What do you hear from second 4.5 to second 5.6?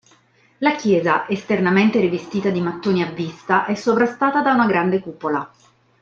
una grande cupola.